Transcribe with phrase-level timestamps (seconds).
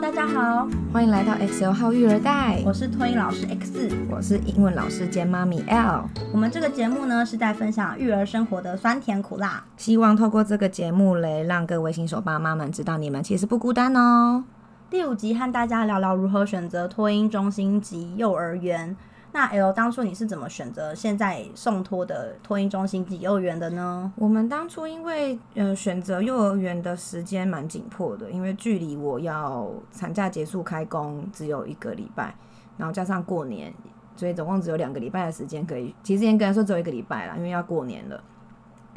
[0.00, 6.04] Hello，大家好，欢迎来到 XL 号育儿袋，我是托英老师 X，我是英文老师兼妈咪 L。
[6.32, 14.44] 我们这个节目呢是在分享育儿生活的酸甜苦辣，希望透过这个节目来让各位新手爸妈们知道你们其实不孤单哦。
[14.88, 18.96] 第五集和大家聊聊如何选择托婴中心及幼儿园。
[19.30, 24.10] 那 L 当初你是怎么选择现在送托的托婴中心及幼儿园的呢？
[24.16, 32.34] 我们当初因为呃选择幼儿园的时间蛮紧迫的，因为距离我要产假结束开工只有一个礼拜，
[32.76, 33.72] 然后加上过年，
[34.16, 35.94] 所以总共只有两个礼拜的时间可以。
[36.02, 38.22] 其实严格来说只有一个礼拜啦，因为要过年了。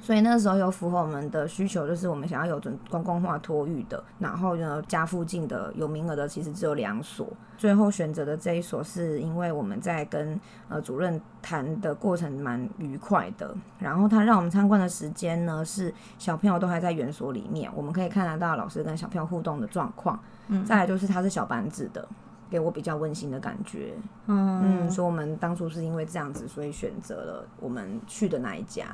[0.02, 22.08] 所以那时候有符合我们的需求，就是我们想要有准公共化托育的，然后呢家附近的有名额的其实只有两所，最后选择的这一所是因为我们在跟呃主任谈的过程蛮愉快的，然后他让我们参观的时间呢是小朋友都还在园所里面，我们可以看得到老师跟小朋友互动的状况，嗯，再来就是他是小班制的，
[22.50, 23.94] 给我比较温馨的感觉，
[24.26, 24.82] 嗯。
[24.82, 28.86] 嗯，所以我们当初是因为这样子，所以选择了我们去的那一家。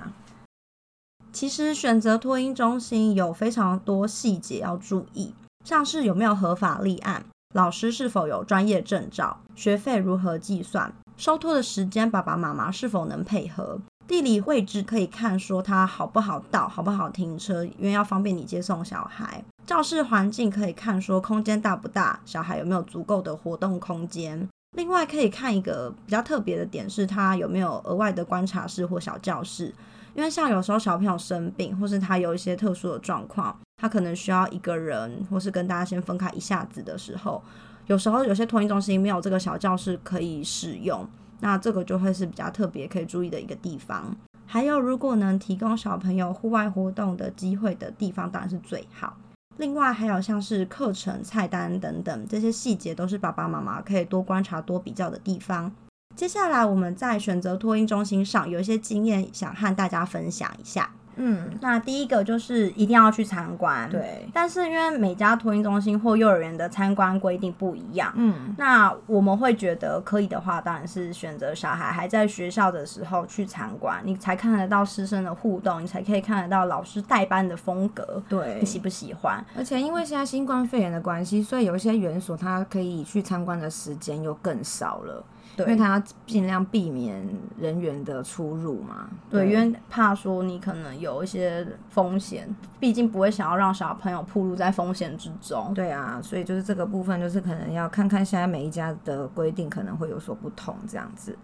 [1.31, 5.33] 其实选择托婴中心有非常多细节要注意，
[5.63, 19.43] 像是有没有合法立案，老师是否有专业证照，学费如何计算，收托的时间爸爸妈妈是否能配合，地理位置可以看说它好不好到，好不好停车，因为要方便你接送小孩。
[19.65, 24.47] 教室环境可以看说空间大不大，小孩有没有足够的活动空间。
[24.77, 29.73] 另外可以看一个比较特别的点是，它有没有额外的观察室或小教室。
[30.17, 37.39] 因为像有时候小朋友生病，或是他有一些特殊的状况，他可能需要一个人，或是跟大家先分开一下子的时候，
[37.85, 41.07] 有时候有些托婴中心没有这个小教室可以使用，
[41.41, 44.17] 那这个就会是比较特别可以注意的一个地方。
[44.47, 49.15] 还有，如果能提供小朋友户外活动的机会的地方，当然是最好。
[49.57, 55.71] 另外，还有像是课程、菜单等等这些细节，都是爸爸妈妈可以多观察、多比较的地方。
[56.17, 60.89] 接下来我们在选择托婴中心上有一些经验，想和大家分享一下。
[61.19, 63.87] 嗯，那第一个就是一定要去参观。
[63.89, 78.23] 对，但是因为每家托婴中心或幼儿园的参观规定不一样，嗯，那我们会觉得可以的话，当然是选择小孩还在学校的时候去参观，你才看得到师生的互动，你才可以看得到老师代班的风格。
[78.27, 79.43] 对，你喜不喜欢？
[79.55, 85.23] 而且因为现在新冠肺炎的关系，所以有一些园所它可以去参观的时间又更少了。
[85.59, 87.27] 因为他尽量避免
[87.59, 92.47] 人员的出入嘛，对，因为怕说你可能有一些风险，
[92.79, 95.73] 毕竟不会想要让小朋友暴露在风险之中。
[95.73, 101.35] 对啊，所以就是这个部分，就是可能要看看现在每一家的规定可能会有所不同这样子。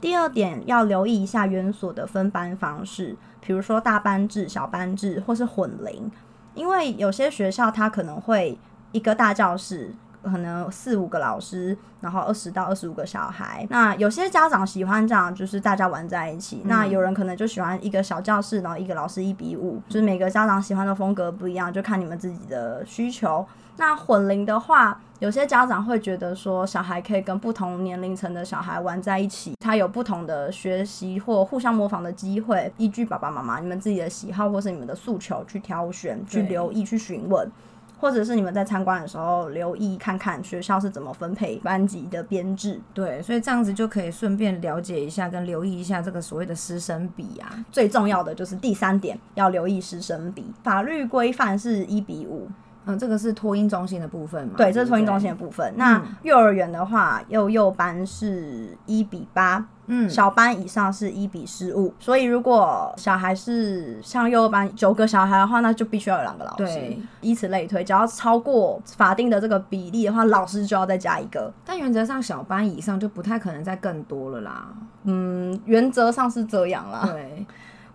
[0.00, 6.08] 第二点要留意一下园所的分班方式，比如说大班制、小班制或是混龄，
[6.54, 8.56] 因为有些学校它可能会
[8.92, 9.92] 一个大教室。
[10.22, 13.66] 可能四五个老师，然后二十到二十五个小孩。
[13.70, 16.62] 那有些家长喜欢这样，就是大家玩在一起。
[16.64, 23.46] 那有人可能就喜欢一个小教室，然后一个老师一比五，就是每个家长喜欢的风格不一样，就看你们自己的需求。
[23.76, 32.72] 那混龄的话，有些家长会觉得说，小孩可以跟不同年龄层的小孩玩在一起，他有不同的学习或互相模仿的机会。
[32.76, 37.48] 依据爸爸妈妈你们自己的喜好或是你们的诉求去挑选、去留意、去询问。
[38.00, 47.64] 或者是你们在参观的时候留意看看学校是怎么分配班级的编制，对，所以这样子就可以顺便了解一下跟留意一下这个所谓的师生比啊。
[47.72, 52.48] 最重要的就是第三点要留意师生比，法律规范是一比五。
[52.88, 54.54] 嗯，这个是托婴中心的部分嘛？
[54.56, 55.74] 对，这是托婴中心的部分。
[55.76, 61.92] 那幼儿园的话，幼幼班是一比八，嗯，小班以上是一比十五。
[62.00, 66.64] 所以如果小孩是像幼儿班九个小孩的话，那就必须要有两个老师。
[66.64, 71.52] 对，以此类推，只要超过法定的这个比例的话，老师就要再加一个。
[71.66, 74.68] 但原则上，小班以上就不太可能再更多了啦。
[75.04, 77.06] 嗯，原则上是这样啦。
[77.12, 77.44] 对，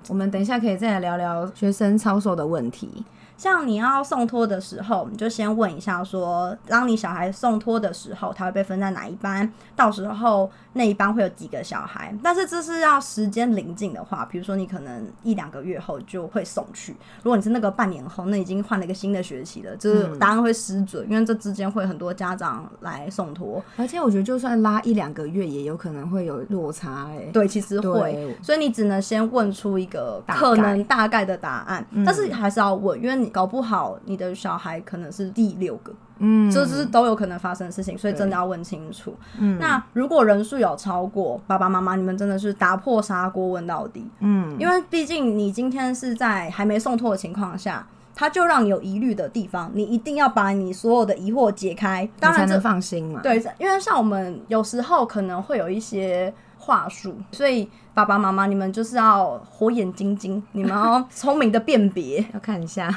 [0.10, 3.04] 我们等一下可以再来聊聊学生操守的问题。
[3.38, 9.52] 像你要送托的时候，你就先问一下，说当你小孩送托的时候，他会被分在哪一班？
[9.76, 12.16] 到时候那一班会有几个小孩？
[12.24, 16.96] 但是这是要时间临近的话，比如说你可能一两个月后就会送去。
[17.24, 23.62] 如果你是那个半年后，那已经换了一个新的学期了，就是答案会失准，因为这之间会很多家长来送托。
[23.76, 27.08] 而且我觉得，就算拉一两个月，也有可能会有落差。
[27.10, 33.34] 哎，对，其实会，所以你只能先问出一个可能大概的答案，但是还是要问，因为你。
[33.34, 39.14] 搞不好你的小孩可能是第六个，嗯，这是都有可能发生的事情，所以真的要问清楚。
[39.40, 52.08] 嗯，那如果人数有超过，爸爸妈妈你们真的是打破砂锅问到底，嗯，因为毕竟你今天是在还没送托的情况下，他就让你有疑虑的地方，你一定要把你所有的疑惑解开。
[52.20, 53.20] 当然才能放心嘛。
[53.22, 62.24] 对，因为像我们有时候可能会有一些话术，所以爸爸妈妈你们就是要火眼金睛，你们要聪明的辨别。
[62.34, 62.88] 要看一下，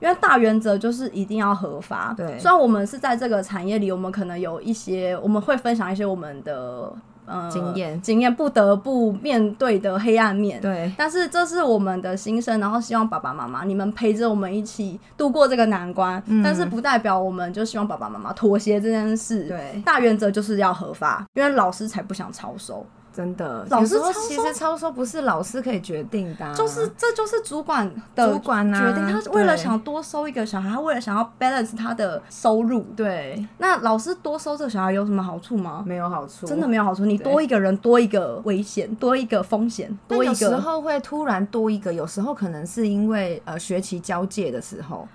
[0.00, 2.14] 因为大原则就是一定要合法。
[2.16, 6.92] 对虽然我们是在这个产业里，我们可能有一些，我们会分享一些我们的
[7.24, 10.60] 呃经验经验不得不面对的黑暗面。
[10.60, 16.22] 对但是这是我们的心声，然后希望爸爸妈妈你们陪着我们一起度过这个难关。
[16.26, 19.44] 嗯但是不代表我们就希望爸爸妈妈妥协这件事。
[19.44, 22.84] 对大原则就是要合法，因为老师才不想超收。
[23.16, 33.42] 真的，老师超收其实超收不是老师可以决定的啊、就是这就是主管的主管啊决定，他为了想多收一个小孩，他为了想要 balance 他的收入，对。
[33.56, 35.82] 那老师多收这个小孩有什么好处吗？
[35.86, 37.06] 没有好处，真的没有好处。
[37.06, 45.08] 你多一个人，多一个危险，多一个风险，多一但有时候会突然多一个，有时候可能是因为呃学期交界的时候，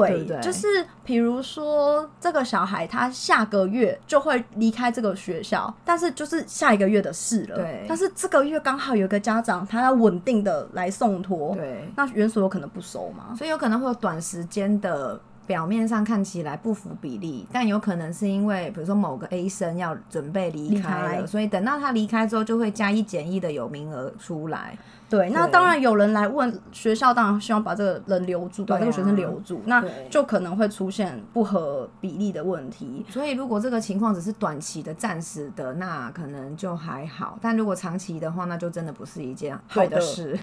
[0.00, 0.66] 对对不对就是
[1.04, 7.56] 比如说这个小孩他下个月就会离开这个学校，但是就是下一个月的事了。
[7.56, 13.34] 对但是这个月刚好有一个家长他要稳定的来送托，对，那园所有可能不收嘛？
[13.36, 15.20] 所以有可能会有短时间的。
[15.46, 24.76] 表面上看起来不符比例，但有可能是因为，比如说某个 A 生要准备离离开了，开所以等到他离开之后，就会加一减一的有名额出来。
[25.08, 33.06] 对，那当然有人来问学校，当然希望把这个人留住，把这个学生留住，那就可能会出现不合比例的问题。
[33.08, 40.36] 所以如果这个情况只是短期的、暂时的，那可能就还好；但如果长期的话，那就真的不是一件好的事。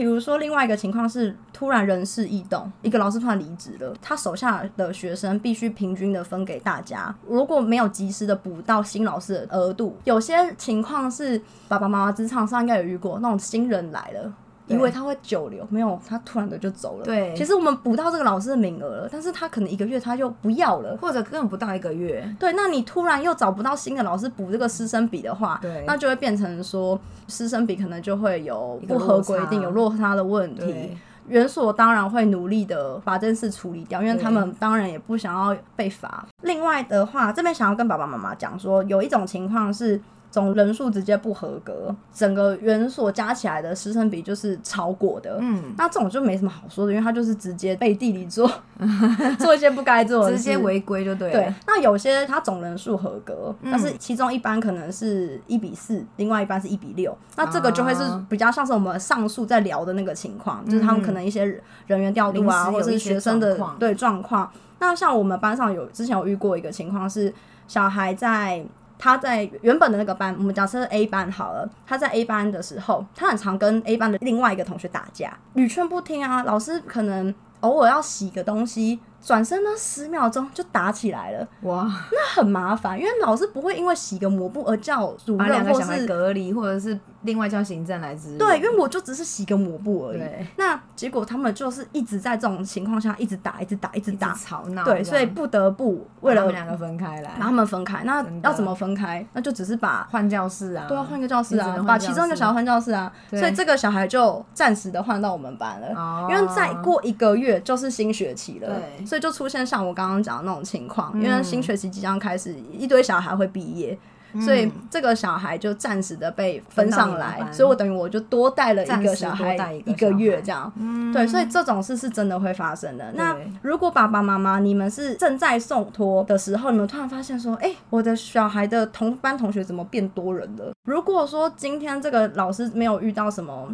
[0.00, 7.14] 比如说，另外一个情况是突然人事异动，一个老师突然离职了，他手下的学生必须平均的分给大家。
[7.28, 11.38] 如果没有及时的补到新老师的额度，有些情况是
[11.68, 14.32] 爸爸妈妈职场上应该有遇过，那种新人来了。
[14.70, 17.04] 对以为他会久留，没有，他突然的就走了。
[17.04, 20.96] 对其实我们补到这个老师的名额了，但是他可能一个月他就不要了。
[21.00, 30.96] 或者根本不到一个月，对，那你突然又找不到新的老师补这个师生比的话，对那就会变成说师生比可能就会有不合规定、有落差的问题对。
[31.28, 36.26] 园所当然会努力的把这件事处理掉，因为他们当然也不想要被罚。
[36.42, 40.00] 另外的话，这边想要跟爸爸妈妈讲说，有一种情况是。
[40.30, 45.38] 总人数直接不合格，整个园所加起来的师生比就是超过的。
[45.40, 48.48] 嗯，那这种就没什么好说的，因为他就是直接背地里做
[49.40, 51.40] 做一些不该做的，直接违规就对了。
[51.40, 61.44] 对，那有些他总人数合格，嗯但是其中一班可能是一比四，另外一班是一比六，那这个就会是啊比较像是我们上述在聊的那个情况，就是他们可能一些
[61.88, 64.48] 人员调度啊，或者是学生的对状况。
[64.78, 67.34] 那像我们班上有之前有遇过一个情况是，
[67.66, 68.64] 小孩在。
[69.00, 81.46] 他在原本的那个班，我们假设 A 班好了，他在 A 班的时候，他很常跟 A 班的另外一个同学打架，屡劝不听啊，老师可能偶尔要洗个东西，转身呢十秒钟就打起来了。
[81.62, 88.38] 哇，那很麻烦，因为老师不会因为洗个抹布而叫主把两任或个小孩是隔离，或者是另外叫行政来支援。
[88.38, 90.18] 对，因为我就只是洗个抹布而已。
[90.18, 90.46] 对。
[90.56, 95.04] 那结果他们就是一直在这种情况下一直打，一直打，一直一直打，吵闹，对，这样。
[95.04, 97.30] 所以不得不为了把他们两个分开来。
[97.38, 98.02] 把，他们分开。
[98.04, 99.24] 那真的要怎么分开？
[99.34, 103.38] 那就只是把换教室啊，对啊，换一个教室啊你只能，换把其中一个小孩换教室啊，对。
[103.38, 105.88] 所以这个小孩就暂时的换到我们班了。
[105.94, 106.26] 哦。
[106.30, 111.10] 因为再过一个月就是新学期了，对所以就出现像我刚刚讲的那种情况。
[111.14, 113.98] 嗯因为新学期即将开始，一堆小孩会毕业，
[114.40, 120.72] 所以这个小孩就暂时的被分上来，所以我等于我就多带了一个小孩带一个月这样。
[121.12, 123.10] 对，所以这种事是真的会发生的。
[123.14, 130.72] 那如果爸爸妈妈你们是正在送托的时候，你们突然发现说，哎、我的小孩的同班同学怎么变多人了？
[130.84, 133.68] 如果说今天这个老师没有遇到什么。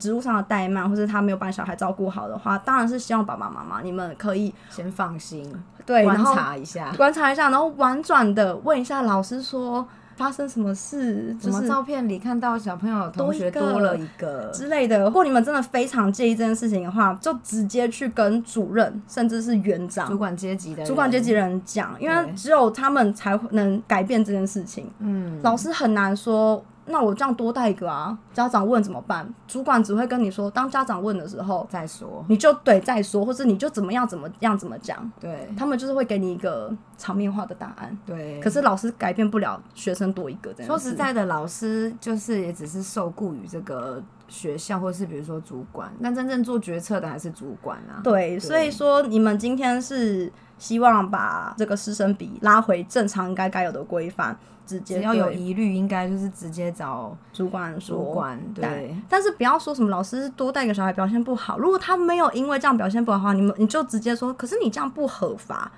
[0.00, 5.54] 职务上的怠慢，或是他没有把小孩照顾好的话，当然是希望爸爸妈妈你们可以先放心，
[5.84, 15.00] 对，观察一下，观察一下，然后婉转的问一下老师说发生什么事，就是什么照片里看到小朋友同学多了一个，之类的。
[15.04, 24.90] 如果你们真的非常介意这件事情的话，就直接去跟主任，甚至是园长主、管阶级的人主管阶级人讲，因为只有他们才能改变这件事情。
[24.98, 26.64] 嗯，老师很难说。
[26.90, 29.32] 那我这样多带一个啊，家长问怎么办？
[29.46, 37.98] 主管只会跟你说，当家长问的时候，再说，你就对再说，或者你就怎么样怎么样怎么讲，对他们就是会给你一个场面化的答案。
[38.04, 38.38] 对。
[38.40, 40.54] 可是老师改变不了学生多一个。
[40.62, 47.98] 说实在的，老师就是也只是受雇于这个学校或是比如说主管，但真正做决策的还是主管啊。
[48.04, 57.96] 对，所以说你们今天是希望把这个师生比拉回正常应该该有的规范，直接只要有疑虑，应该就是直接找主管说。
[57.96, 58.38] 主管。
[58.54, 65.72] 对，但是不要说什么老师多带一个小孩表现不好，如果他没有因为这样表现不好的话，你们你就直接说，可是你这样不合法，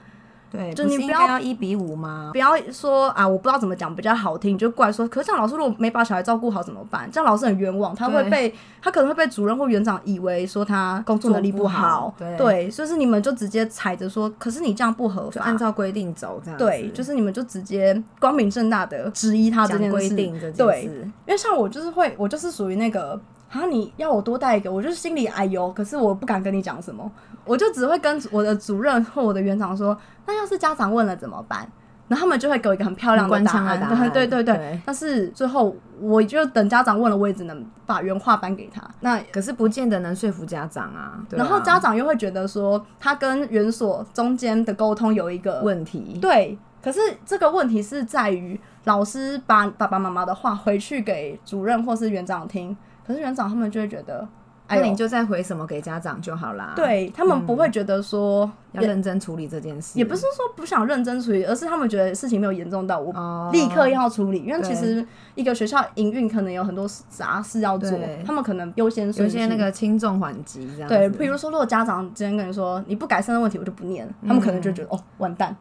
[0.53, 2.29] 对，就你不要一比五吗？
[2.33, 5.09] 不要说啊，我不知道怎么讲比较好听，你就过来说。
[5.09, 7.09] 可是这样老师如果没把小孩照顾好怎么办？
[7.11, 20.85] 这样老师很冤枉，他会被他可能会被主任或园长以为说他工作能力不好，好对对，就是你们就直接踩着说，可是你这样不合法，就按照规定走，这样对，就是你们就直接光明正大的质疑他这件事，定这件对，
[21.27, 23.19] 因为像我就是会，我就是属于那个
[23.53, 27.09] 啊，你要我多带一个，我就是心里哎呦，可是我不敢跟你讲什么，
[27.45, 31.69] 我就只会跟我的主任或我的园长说，那要是家长问了怎么办？
[32.09, 38.83] 然后他们就会给我一个很漂亮的官答案，对对对对但是最后我就等家长问了，我也只能把原话搬给他。
[39.01, 54.27] 那可是不见得能说服家长啊然后家长又会觉得说，他跟园所中间的沟通有一个问题，对，可是这个问题是在于老师把爸爸妈妈的话回去给主任或是园长听，可是园长他们就会觉得，
[54.69, 59.99] 哎那你，就再回什么给家长就好啦。，对他们不会觉得说，要认真处理这件事。
[59.99, 70.97] 也不是说不想认真处理，而是他们觉得事情没有严重到我哦，立刻要处理，因为其实一个学校营运可能有很多杂事要做，他们可能优先有些那个轻重缓急这样子。
[70.97, 75.55] 对，比如说如果家长今天跟你说你不改善的问题，我就不念，他们可能就觉得、哦完蛋。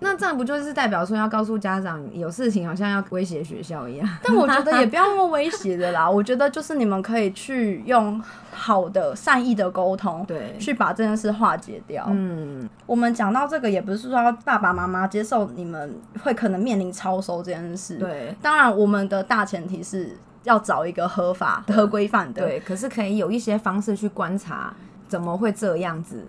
[0.00, 4.08] 那这样不就是代表说要告诉家长有事情好像要威胁学校一样？
[4.22, 8.20] 但我觉得也不要那么威胁的啦， 我觉得就是你们可以去用
[8.52, 12.06] 好的善意的沟通，对，去把这件事化解掉。
[12.10, 24.74] 嗯，我们讲到这个，也不是说要爸爸妈妈接受你们会可能面临超收这件事。，对当然我们的大前提是要找一个合法、合规范的，对，可是可以有一些方式去观察
[25.08, 26.26] 怎么会这样子。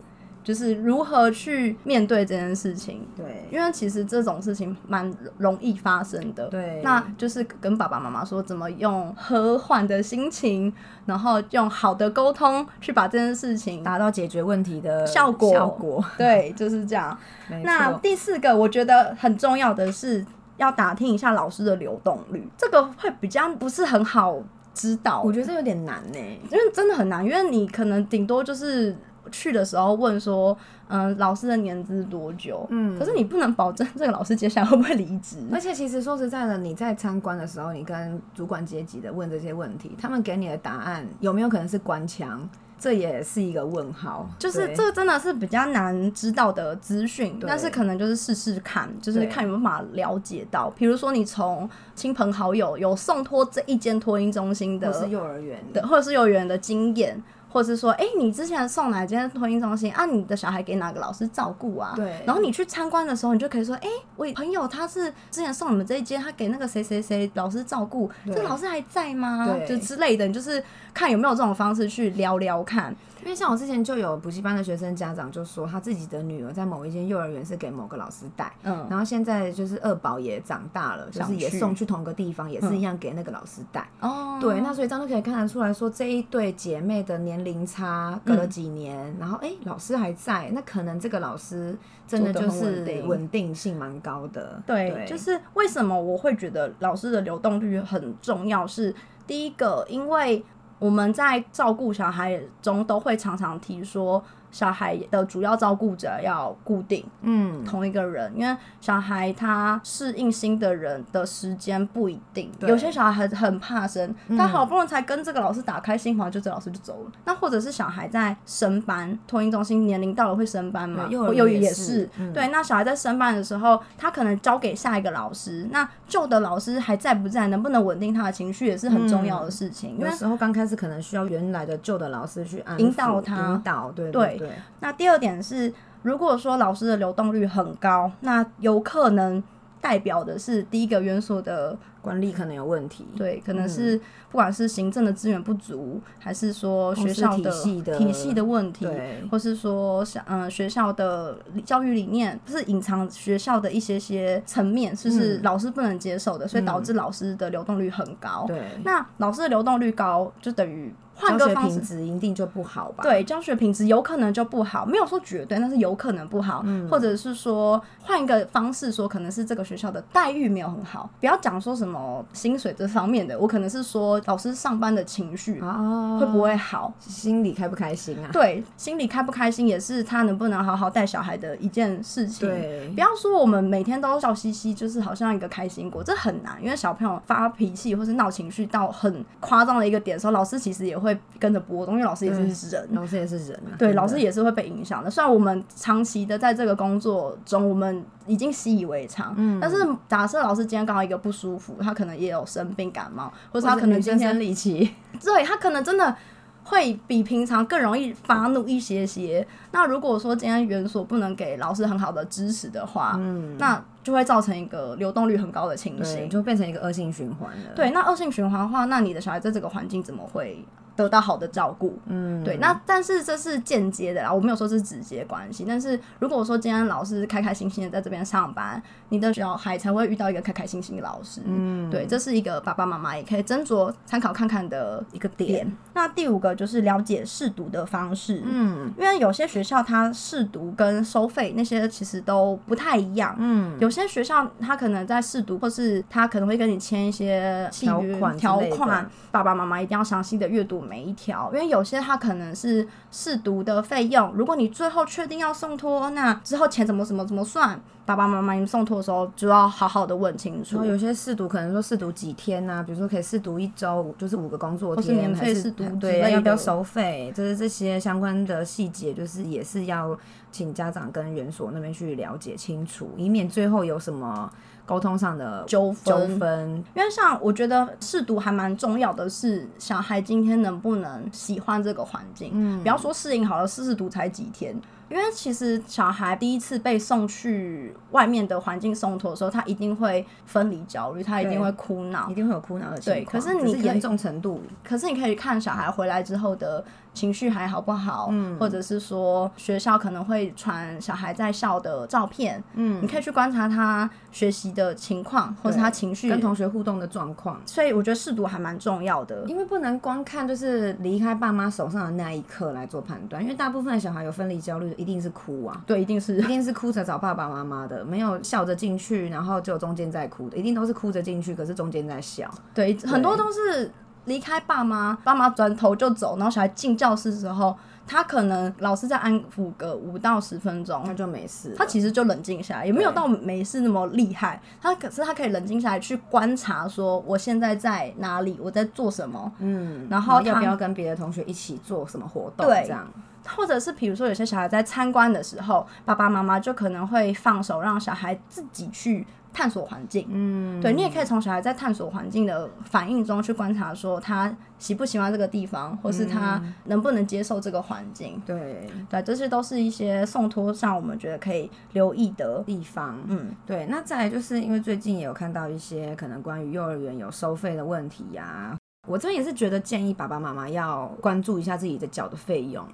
[0.48, 3.06] 就是如何去面对这件事情。
[3.18, 10.74] 对，因为其实这种事情蛮容易发生的，对那就是跟爸爸妈妈说怎么用和缓的心情，
[11.06, 16.02] 然后用好的沟通去把这件事情达到解决问题的效果效果。
[16.18, 17.20] 对，就是这样。
[17.66, 20.26] 那，第四个，我觉得很重要的是
[20.56, 24.42] 要打听一下老师的流动率，这个会比较不是很好
[24.74, 26.18] 知道，我觉得这有点难呢。
[26.50, 28.96] 因为真的很难，因为你可能顶多就是
[29.30, 30.58] 去的时候问说，
[30.88, 32.66] 嗯，老师的年资多久？
[32.70, 35.38] 嗯可是你不能保证这个老师接下来会不会离职。
[35.52, 42.48] 而且其实说实在的，你在参观的时候，你跟主管阶级的问这些问题，他们给你的答案有没有可能是官腔？
[42.80, 44.30] 这也是一个问号。
[44.38, 50.70] 就是这个真的是比较难知道的资讯，但是可能就是试试看，就是看有没有办法了解到。
[50.78, 57.20] 比如说你从亲朋好友有送托这一间托婴中心的或是幼儿园的，或者是幼儿园的经验，
[57.58, 60.06] 或者是说，哎、你之前送哪间托婴中心啊？
[60.06, 61.94] 你的小孩给哪个老师照顾啊？
[61.96, 69.48] 对然后你去参观的时候，你就可以说，哎、我朋友他是之前送你们这一间，他给那个谁谁谁老师照顾，这个老师还在吗？
[69.48, 72.96] 对就之类的，你就是看有没有这种方式去聊聊看。
[73.28, 83.86] 因为像我之前就有补习班的学生家长就说，他自己的女儿在某一间幼儿园是给某个老师带，嗯，然后现在就是二宝也长大了，就是也送去同个地方，也是嗯一样给那个老师带。
[84.00, 94.64] 哦，对，那所以这样就可以看得出来说，这一对姐妹的年龄差隔了嗯几年，然后哎、诶老师还在，那可能这个老师真的就是稳定稳定性蛮高的。
[94.66, 98.66] 对，就是为什么我会觉得老师的流动率很重要？
[98.66, 100.42] 是第一个，因为
[100.80, 117.12] 我们在照顾小孩中都会常常提说，小孩的主要照顾者要固定嗯，同一个人，因为小孩他适应新的人的时间不一定，有些小孩很很怕生，嗯他好不容易才跟这个老师打开心房，就这老师就走了。
[117.26, 122.48] 那或者是小孩在升班，托婴中心年龄到了会升班嘛，对幼儿幼也是，嗯对。
[122.48, 129.98] 那小孩在升班的时候，他可能交给下一个老师，那旧的老师还在不在，能不能稳定他的情绪，也是很重要的事情。
[130.00, 139.44] 有时候刚开始可能需要原来的旧的老师去引导他引导，对对对，那第二点是，如果说老师的流动率很高，那有可能
[139.82, 143.06] 代表的是第一个元素的管理可能有问题。
[143.16, 143.98] 对，可能是
[144.32, 147.52] 不管是行政的资源不足，还是说学校的
[147.98, 148.88] 体系的问题，
[149.30, 158.46] 或是说像嗯学校的教育理念，就是隐藏学校的一些些层面，就是嗯老师不能接受的，所以导致老师的流动率很高。
[158.48, 178.30] 对，那老师的流动率高，就等于换个方式品质一定就不好吧？，对教学品质有可能就不好，没有说绝对，但是有可能不好，嗯或者是说换一个方式说，可能是这个学校的待遇没有很好，不要讲说什么薪水这方面的，我可能是说老师上班的情绪哦，会不会好，心里开不开心啊？
[178.32, 182.48] 对，心里开不开心也是他能不能好好带小孩的一件事情。
[182.48, 191.07] 对不要说我们每天都笑嘻嘻，就是好像一个开心果，这很难，因为小朋友发脾气或是闹情绪到很夸张的一个点的时候，老师其实也会
[191.40, 192.88] 跟着波动，因为老师也是人。
[192.92, 195.12] 老师也是人啊，对，老师也是会被影响的。
[195.12, 206.16] 虽然我们长期的在这个工作中，我们已经习以为常，嗯但是假设老师今天刚好一个不舒服，他可能也有生病感冒，或或者他可能今天生理期， 对他可能真的
[206.64, 209.46] 会比平常更容易发怒一些些。
[209.72, 216.30] 那如果说今天园所不能给老师很好的支持的话，嗯，那就会造成一个流动率很高的情，形。
[216.30, 220.64] 就变成一个恶性循环了。，对，那恶性循环的话，那你的小孩在这个环境怎么会
[220.98, 221.98] 得到好的照顾？
[222.08, 225.64] 嗯，对，那但是这是间接的啦，我没有说是直接关系。
[225.66, 231.40] 但是如果说今天老师开开心心的在这边上班，你的小孩才会遇到一个开开心心的老师。
[231.46, 235.72] 嗯，对，这是一个爸爸妈妈也可以斟酌参考看看的一个点。
[235.94, 238.42] 那第五个就是了解试读的方式。
[238.44, 260.90] 嗯因为有些学校它试读跟收费那些其实都不太一样，嗯，有些学校它可能在试读，或是他可能会跟你签一些条款条款，爸爸妈妈一定要详细的阅读每一条，因为有些它可能是试读的费用，如果你最后确定要送托，那之后钱怎么怎么怎么算，爸爸妈妈你们送托的时候就要好好的问清楚然后。
[260.90, 267.32] 有些试读可能说试读几天呐、比如说可以试读一周，就是五个工作或天，是免费试读对，要不要收费？
[267.36, 270.18] 就是这些相关的细节，就是也是要
[270.52, 274.50] 请家长跟园所那边去了解清楚，以免最后有什么
[274.88, 276.84] 沟通上的纠纠纷纷。
[276.96, 282.50] 因为像我觉得试读还蛮重要的是，小孩今天能不能喜欢这个环境。
[282.56, 284.76] 嗯不要说适应好了，试试读才几天。
[285.10, 292.34] 因为其实小孩第一次被送去外面的环境送托的时候，他一定会分离焦虑，他一定会哭闹一。
[292.34, 296.84] 定会有哭闹的情对况，可是你严重程度，可是你可以看小孩回来之后的
[297.16, 307.60] 情绪还好不好，嗯或者是说学校可能会传小孩在校的照片，嗯你可以去观察他学习的情况，或者他情绪跟同学互动的状况。
[307.66, 309.44] 所以我觉得试读还蛮重要的。
[309.48, 322.50] 因为不能光看就是离开爸妈手上的那一刻来做判断，因为大部分的小孩有分离焦虑的，一定是哭啊，对，一定是一定是哭着找爸爸妈妈的，没有笑着进去，然后就中间在哭的，一定都是哭着进去，可是中间在笑。
[322.74, 323.90] 对，很多都是
[324.26, 327.74] 离开爸妈，爸妈转头就走，然后小孩进教室的时候，
[328.06, 331.74] 他可能老师在安抚个五到十分钟，他就没事。
[331.78, 334.62] 他其实就冷静下来，也没有到没事那么厉害。
[334.82, 342.66] 他可是他可以冷静下来去观察，说我现在在哪里，我在做什么，嗯，然后要不要跟别的同学一起做什么活动？
[342.66, 343.08] 对这样
[343.56, 350.28] 或者是比如说有些小孩在参观的时候，爸爸妈妈就可能会放手让小孩自己去探索环境。
[350.30, 358.40] 嗯，对你也可以从小孩在探索环境的反应中去观察，说他喜不喜欢这个地方，或是他能不能接受这个环境。
[358.46, 362.64] 对对，这些都是一些送托上我们觉得可以留意的。
[362.68, 363.86] 地方，嗯，对。
[363.88, 372.86] 那再来就是因为最近也有看到一些可能关于幼儿园有收费的问题呀、我这边也是觉得建议爸爸妈妈要关注一下自己的缴的费用，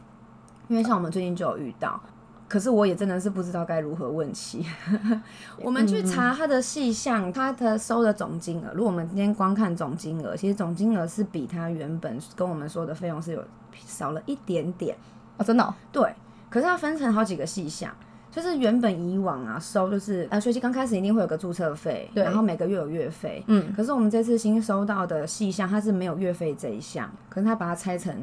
[0.68, 2.02] 因为像我们最近就有遇到。
[2.46, 4.64] 可是我也真的是不知道该如何问起。
[5.58, 8.72] 我们去查他的细项，他的收的总金额。
[8.76, 14.96] 如果我们今天光看总金额，其实总金额是比他原本跟我们说的费用是有少了一点点。
[15.38, 16.14] 哦，真的哦、对，
[16.52, 17.92] 可是它分成好几个细项，
[18.30, 23.44] 就是原本以往啊收就是呃学期刚开始一定会有个注册费，对然后每个月有月费。
[23.48, 28.16] 嗯，可是我们这次新收到的细项，它是没有月费这一项，可是它把它拆成。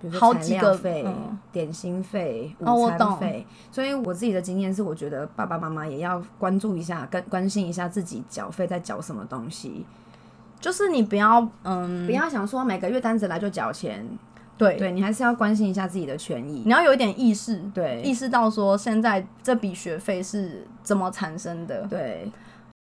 [0.00, 1.38] 比如说材好几个料费、嗯。
[1.50, 9.84] 点心费、哦午餐费，所以我自己的经验是，我觉得爸爸妈妈也要关注一下，跟关心一下自己缴费在缴什么东西，
[10.60, 14.06] 就是你不要，嗯，不要想说每个月单子来就缴钱，
[14.56, 16.62] 对，对你还是要关心一下自己的权益。
[16.64, 16.70] 你。
[16.70, 21.86] 要有一点意识，对，意识到说现在这笔学费是怎么产生的。
[21.88, 22.30] 对，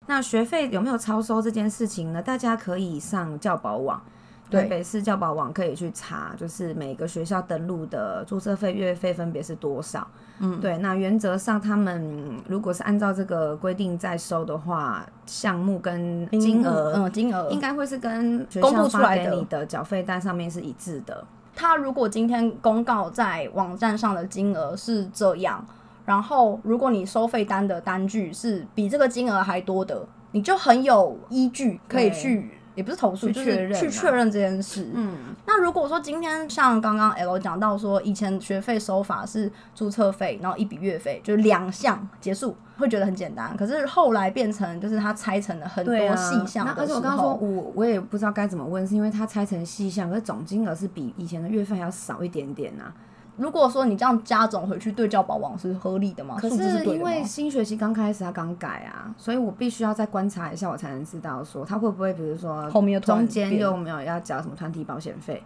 [0.08, 2.22] 那学费有没有超收这件事情呢？
[2.22, 4.15] 大家可以上教保网，对
[4.52, 10.08] 台北市教保网可以去查，就是每个学校登录的注册费、月费分别是多少。
[10.40, 16.94] 嗯，对，那原则上他们如果是按照这个规定在收的话，项目跟金额。
[16.96, 21.26] 嗯，金额应该会是跟学公校发布出来的给你的缴费单上面是一致的。
[21.56, 25.66] 他如果今天公告在网站上的金额是这样，
[26.06, 34.88] 然后如果你收费单的单据是比这个金额还多的，你就很有依据可以去也不是投诉，就是去确认啊去确认这件事。
[34.94, 35.16] 嗯，
[35.48, 43.56] 那如果说今天像刚刚 L 讲到说，以前学费收法是注册费，然后一笔月费，就是两项结束，会觉得很简单。
[43.58, 52.94] 可是后来变成就是它拆成了很多细项而且我刚刚说，我我也不知道该怎么问，是因为它拆成细项，可是总金额是比以前的月费还要少一点点啊。
[53.38, 56.38] 如果说你这样加总回去对教保网是合理的吗？
[56.40, 65.44] 可是因为新学期刚开始，他刚改啊，所以我必须要再观察一下，我才能知道说他会不会，比如说后面又中间又没有要缴什么团体保险费，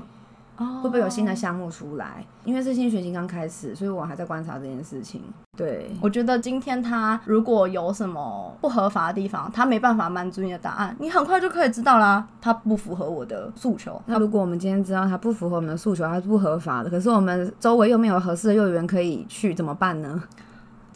[0.59, 2.23] 哦会不会有新的项目出来？
[2.45, 5.21] 因为是新学期刚开始，所以我还在观察这件事情。
[5.57, 14.01] 对，我觉得今天他如果有什么不合法的地方，他没办法满足你的答案，你很快就可以知道啦，他不符合我的诉求。
[14.05, 20.21] 那如果我们今天知道他不符合我们的诉求，他是不合法的，可是我们周围又没有合适的幼儿园可以去，怎么办呢？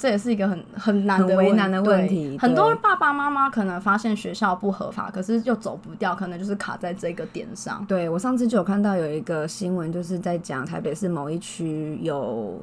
[0.04, 7.86] 这也是一个很很难的很为难的问题很多爸爸妈妈可能发现学校不合法，可是又走不掉，可能就是卡在这个点上。
[7.88, 12.60] 对我上次就有看到有一个新闻，就是在讲台北市某一区有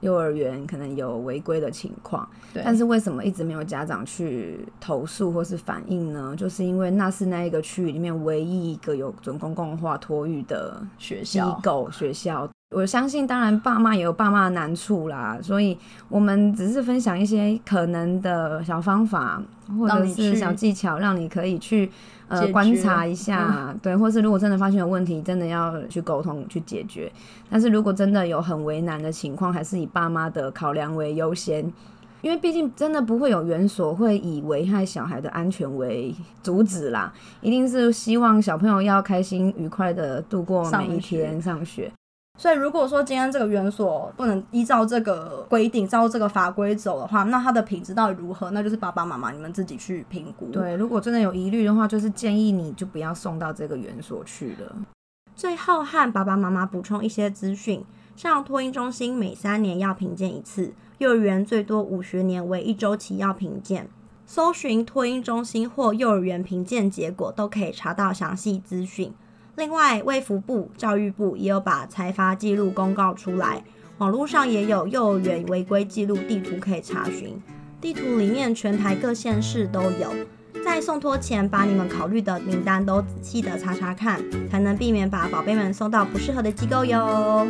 [0.00, 2.28] 幼儿园可能有违规的情况，
[2.64, 6.34] 但是为什么一直没有家长去投诉或是反映呢？
[6.36, 12.50] 就是因为那是那一个区域里面唯一一个有准公共化托育的机学校构学校。
[12.72, 15.76] 我相信，当然爸妈也有爸妈的难处啦，所以
[16.08, 19.42] 我们只是分享一些可能的小方法，
[19.76, 21.90] 或者是小技巧，让你可以去
[22.28, 27.10] 呃观察 一下，对，或是如果真的发现有问题，真的要去沟通去解决。
[27.50, 31.70] 但是如果真的有很为难的情况，还是以爸妈的考量为优先。
[32.22, 41.90] 因为毕竟真的不会有园所会以危害小孩的安全为主旨啦，一定是希望小朋友要开心愉快的度过每一上学天上学。
[42.40, 48.50] 所以如果说今天这个园所不能依照这个规定、照这个法规走的话，那它的品质到底如何？
[48.52, 50.46] 那就是爸爸妈妈你们自己去评估。
[50.46, 54.74] 对，如果真的有疑虑的话，就是建议你就不要送到这个园所去了。
[55.36, 57.84] 最后和爸爸妈妈补充一些资讯，
[58.16, 63.90] 像托婴中心每三年要评鉴一次，幼儿园最多五学年为一周期要评鉴。
[64.24, 69.12] 搜寻托婴中心或幼儿园评鉴结果，都可以查到详细资讯。
[69.56, 73.62] 另外，卫福部、教育部也有把裁罚记录公告出来，
[73.98, 77.38] 网络上也有幼儿园违规记录地图可以查询。
[77.80, 80.12] 地图里面全台各县市都有。
[80.64, 87.46] 在送托前，把你们考虑的名单都仔细的查查看，才能避免把宝贝们送到不适合的机构哟。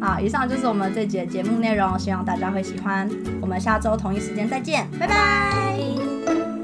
[0.00, 3.08] 好，以上就是我们这节节目内容，希望大家会喜欢。
[3.40, 6.55] 我们下周同一时间再见，拜拜。